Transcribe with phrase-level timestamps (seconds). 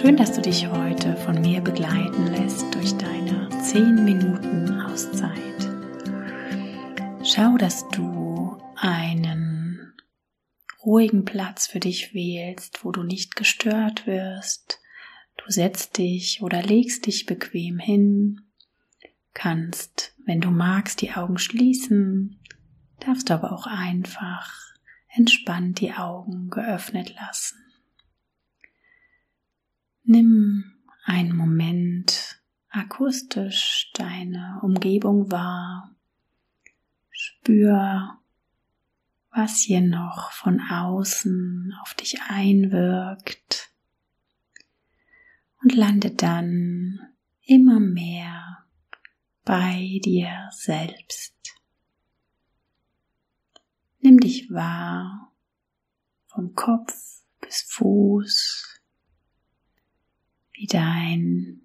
[0.00, 5.36] Schön, dass du dich heute von mir begleiten lässt durch deine 10 Minuten Auszeit.
[7.22, 9.92] Schau, dass du einen
[10.82, 14.80] ruhigen Platz für dich wählst, wo du nicht gestört wirst.
[15.36, 18.40] Du setzt dich oder legst dich bequem hin,
[19.34, 22.40] kannst, wenn du magst, die Augen schließen,
[23.00, 24.50] darfst aber auch einfach
[25.14, 27.69] entspannt die Augen geöffnet lassen.
[30.12, 30.64] Nimm
[31.04, 35.94] einen Moment akustisch deine Umgebung wahr.
[37.12, 38.18] Spür,
[39.30, 43.70] was hier noch von außen auf dich einwirkt
[45.62, 46.98] und lande dann
[47.42, 48.66] immer mehr
[49.44, 51.36] bei dir selbst.
[54.00, 55.32] Nimm dich wahr
[56.26, 56.96] vom Kopf
[57.40, 58.69] bis Fuß,
[60.60, 61.62] wie dein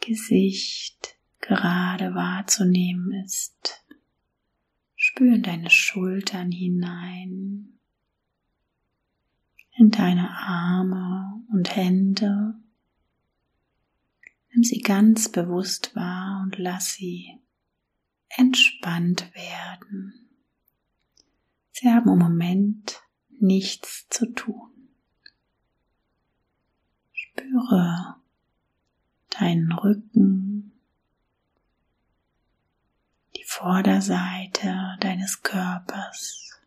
[0.00, 3.84] Gesicht gerade wahrzunehmen ist.
[4.96, 7.78] Spür in deine Schultern hinein,
[9.76, 12.54] in deine Arme und Hände.
[14.52, 17.38] Nimm sie ganz bewusst wahr und lass sie
[18.30, 20.30] entspannt werden.
[21.70, 23.02] Sie haben im Moment
[23.38, 24.75] nichts zu tun.
[27.36, 28.16] Spüre
[29.28, 30.72] deinen Rücken,
[33.36, 36.58] die Vorderseite deines Körpers.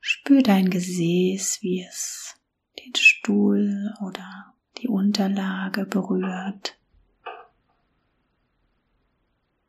[0.00, 2.34] Spür dein Gesäß, wie es
[2.80, 6.76] den Stuhl oder die Unterlage berührt.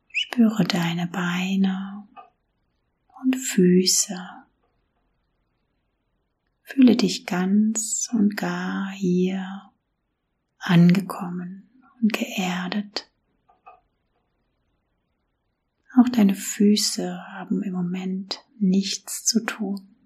[0.08, 2.08] Spüre deine Beine
[3.22, 4.40] und Füße.
[6.72, 9.72] Fühle dich ganz und gar hier
[10.58, 11.68] angekommen
[12.00, 13.10] und geerdet.
[15.96, 19.96] Auch deine Füße haben im Moment nichts zu tun.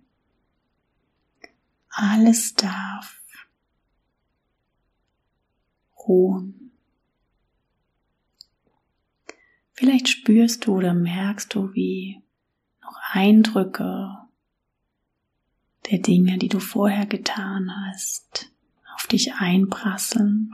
[1.91, 3.21] Alles darf
[5.99, 6.73] ruhen.
[9.73, 12.23] Vielleicht spürst du oder merkst du, wie
[12.81, 14.24] noch Eindrücke
[15.91, 18.51] der Dinge, die du vorher getan hast,
[18.95, 20.53] auf dich einprasseln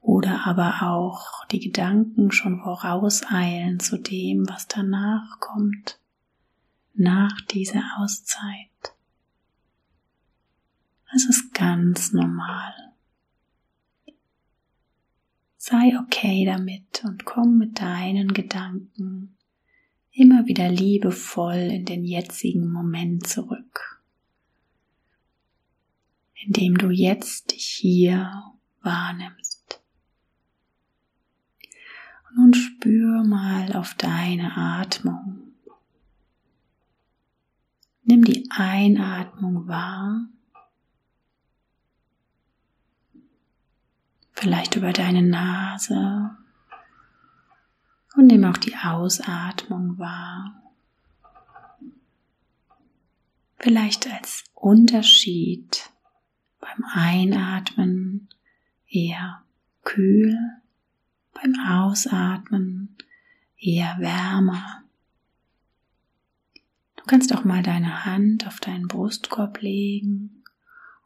[0.00, 5.98] oder aber auch die Gedanken schon vorauseilen zu dem, was danach kommt,
[6.94, 8.68] nach dieser Auszeit.
[11.14, 12.74] Es ist ganz normal.
[15.56, 19.36] Sei okay damit und komm mit deinen Gedanken
[20.10, 23.93] immer wieder liebevoll in den jetzigen Moment zurück,
[26.46, 29.80] indem du jetzt dich hier wahrnimmst.
[32.28, 35.54] Und nun spür mal auf deine Atmung.
[38.02, 40.28] Nimm die Einatmung wahr,
[44.32, 46.36] vielleicht über deine Nase
[48.14, 50.60] und nimm auch die Ausatmung wahr.
[53.58, 55.93] Vielleicht als Unterschied
[56.64, 58.28] beim Einatmen
[58.88, 59.42] eher
[59.82, 60.38] kühl,
[61.34, 62.96] beim Ausatmen
[63.58, 64.82] eher wärmer.
[66.96, 70.42] Du kannst auch mal deine Hand auf deinen Brustkorb legen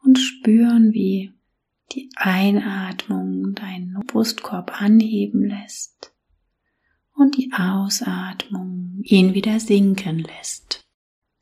[0.01, 1.33] und spüren, wie
[1.91, 6.13] die Einatmung deinen Brustkorb anheben lässt
[7.15, 10.87] und die Ausatmung ihn wieder sinken lässt.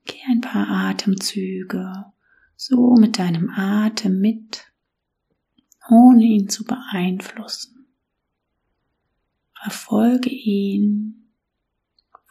[0.06, 2.14] Geh ein paar Atemzüge
[2.58, 4.66] so mit deinem Atem mit,
[5.90, 7.88] ohne ihn zu beeinflussen.
[9.54, 11.32] Verfolge ihn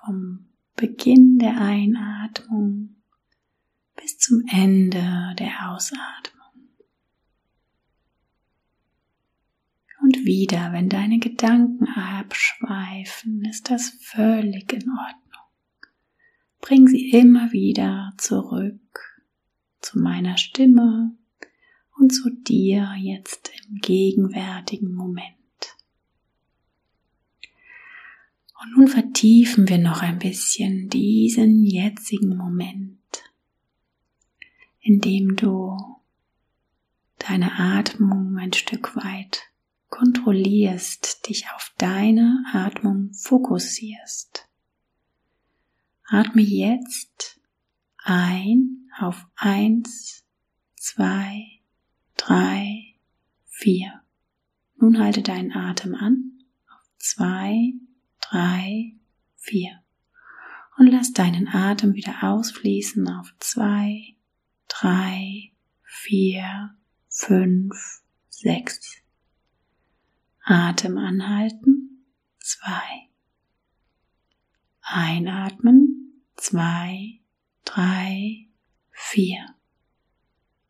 [0.04, 2.96] vom Beginn der Einatmung
[3.94, 6.34] bis zum Ende der Ausatmung.
[10.02, 15.46] Und wieder, wenn deine Gedanken abschweifen, ist das völlig in Ordnung.
[16.60, 19.15] Bring sie immer wieder zurück
[19.86, 21.16] zu meiner Stimme
[21.96, 25.36] und zu dir jetzt im gegenwärtigen Moment.
[28.60, 32.98] Und nun vertiefen wir noch ein bisschen diesen jetzigen Moment,
[34.80, 35.76] indem du
[37.18, 39.42] deine Atmung ein Stück weit
[39.88, 44.48] kontrollierst, dich auf deine Atmung fokussierst.
[46.08, 47.40] Atme jetzt
[48.02, 50.24] ein auf eins,
[50.74, 51.60] zwei,
[52.16, 52.94] drei,
[53.46, 54.02] vier.
[54.76, 57.72] Nun halte deinen Atem an auf zwei,
[58.20, 58.94] drei,
[59.36, 59.82] vier.
[60.78, 64.16] Und lass deinen Atem wieder ausfließen auf zwei,
[64.68, 65.52] drei,
[65.82, 66.76] vier,
[67.08, 69.02] fünf, sechs.
[70.44, 72.04] Atem anhalten,
[72.38, 73.08] zwei.
[74.82, 77.20] Einatmen, zwei,
[77.64, 78.45] drei,
[78.96, 79.54] vier.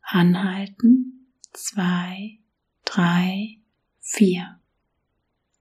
[0.02, 2.38] Anhalten, zwei,
[2.84, 3.58] drei,
[4.00, 4.60] vier.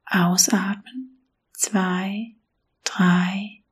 [0.06, 2.36] Ausatmen, zwei,
[2.84, 3.64] drei,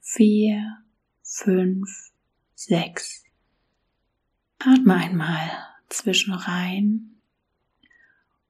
[0.00, 0.82] vier,
[1.22, 2.10] fünf,
[2.54, 3.24] sechs.
[4.58, 5.50] Atme einmal
[5.88, 7.20] zwischen rein.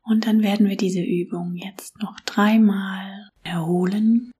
[0.02, 4.32] Und dann werden wir diese Übung jetzt noch dreimal erholen.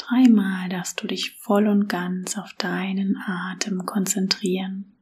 [0.00, 4.96] Dreimal darfst du dich voll und ganz auf deinen Atem konzentrieren,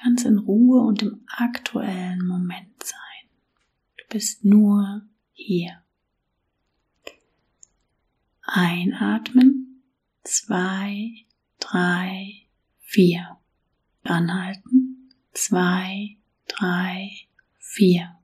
[0.00, 3.28] ganz in Ruhe und im aktuellen Moment sein.
[3.98, 5.02] Du bist nur
[5.32, 5.82] hier.
[8.42, 9.82] Einatmen,
[10.22, 11.26] zwei,
[11.58, 12.46] drei,
[12.78, 13.38] vier.
[14.04, 16.16] Anhalten, zwei,
[16.46, 17.10] drei,
[17.58, 18.16] vier.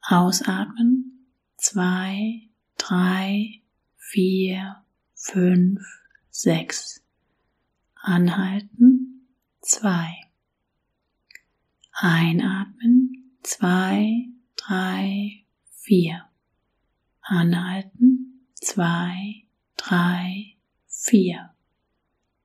[0.00, 1.26] Ausatmen,
[1.58, 2.48] zwei,
[2.78, 3.60] drei,
[4.10, 4.84] vier,
[5.14, 5.82] fünf,
[6.30, 7.02] sechs.
[7.94, 9.28] Anhalten,
[9.60, 10.14] zwei.
[11.92, 15.44] Einatmen, zwei, drei,
[15.74, 16.26] vier.
[17.20, 19.44] Anhalten, zwei,
[19.76, 20.56] drei,
[20.86, 21.54] vier.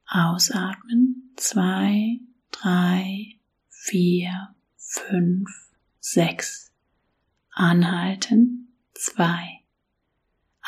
[0.05, 2.19] Ausatmen, zwei,
[2.51, 3.39] drei,
[3.69, 6.73] vier, fünf, sechs.
[7.51, 9.62] Anhalten, zwei.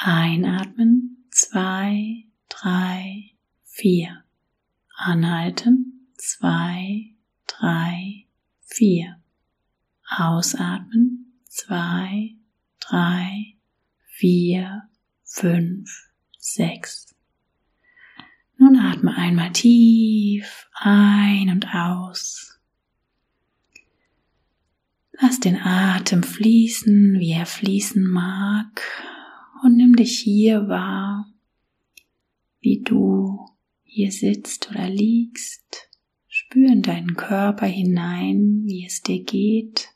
[0.08, 3.32] Einatmen, zwei, drei,
[3.64, 4.24] vier.
[4.96, 7.16] Anhalten, zwei,
[7.48, 8.28] drei,
[8.62, 9.20] vier.
[10.08, 12.36] Ausatmen, zwei,
[12.80, 13.56] drei,
[14.06, 14.84] vier,
[15.24, 17.16] fünf, sechs.
[18.60, 22.60] Nun atme einmal tief ein und aus.
[25.14, 28.84] Lass den Atem fließen, wie er fließen mag,
[29.66, 31.26] und nimm dich hier wahr,
[32.60, 33.48] wie du
[33.82, 35.90] hier sitzt oder liegst.
[36.28, 39.90] Spür in deinen Körper hinein, wie es dir geht.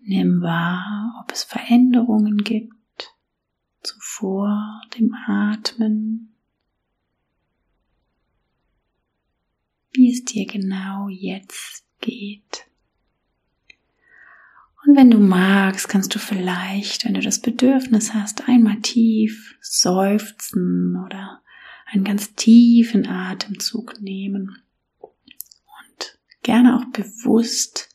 [0.00, 3.14] Nimm wahr, ob es Veränderungen gibt
[3.84, 6.34] zuvor dem Atmen,
[9.92, 12.66] wie es dir genau jetzt geht.
[14.84, 20.96] Und wenn du magst, kannst du vielleicht, wenn du das Bedürfnis hast, einmal tief seufzen
[21.04, 21.40] oder
[21.86, 24.56] einen ganz tiefen Atemzug nehmen
[24.98, 27.90] und gerne auch bewusst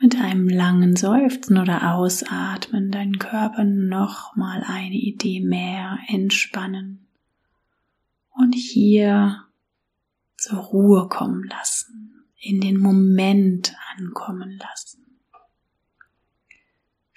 [0.00, 7.08] mit einem langen Seufzen oder Ausatmen deinen Körper noch mal eine Idee mehr entspannen
[8.30, 9.44] und hier
[10.36, 15.07] zur Ruhe kommen lassen, in den Moment ankommen lassen.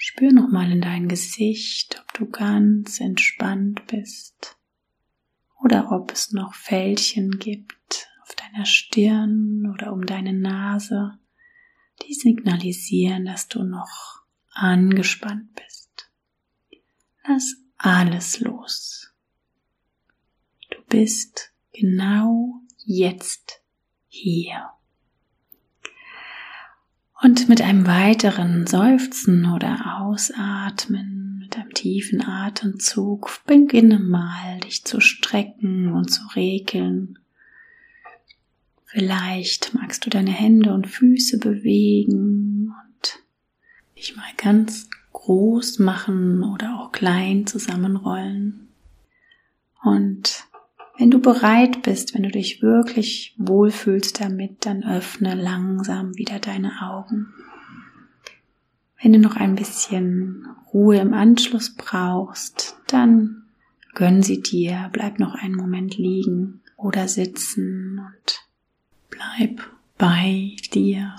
[0.03, 4.57] Spür nochmal in dein Gesicht, ob du ganz entspannt bist
[5.63, 11.19] oder ob es noch Fältchen gibt auf deiner Stirn oder um deine Nase,
[12.01, 16.09] die signalisieren, dass du noch angespannt bist.
[17.27, 19.13] Lass alles los.
[20.71, 22.55] Du bist genau
[22.85, 23.61] jetzt
[24.07, 24.71] hier.
[27.23, 34.99] Und mit einem weiteren Seufzen oder Ausatmen, mit einem tiefen Atemzug, beginne mal dich zu
[34.99, 37.19] strecken und zu regeln.
[38.85, 43.19] Vielleicht magst du deine Hände und Füße bewegen und
[43.95, 48.67] dich mal ganz groß machen oder auch klein zusammenrollen.
[49.83, 50.45] Und
[50.97, 56.81] wenn du bereit bist, wenn du dich wirklich wohlfühlst damit, dann öffne langsam wieder deine
[56.81, 57.33] Augen.
[59.01, 63.43] Wenn du noch ein bisschen Ruhe im Anschluss brauchst, dann
[63.95, 68.47] gönn sie dir, bleib noch einen Moment liegen oder sitzen und
[69.09, 69.61] bleib
[69.97, 71.15] bei dir.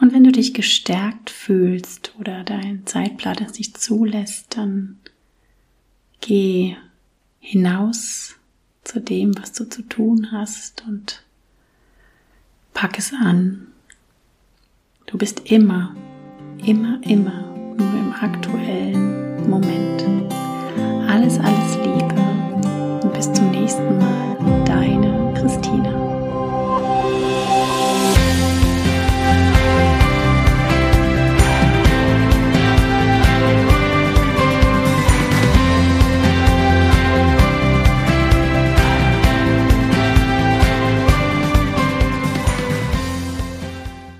[0.00, 4.98] Und wenn du dich gestärkt fühlst oder dein Zeitplan es nicht zulässt, dann
[6.20, 6.76] geh
[7.40, 8.36] hinaus
[8.84, 11.22] zu dem, was du zu tun hast und
[12.74, 13.68] pack es an.
[15.06, 15.94] Du bist immer,
[16.64, 17.42] immer, immer
[17.76, 20.04] nur im aktuellen Moment.
[21.08, 24.47] Alles, alles Liebe und bis zum nächsten Mal.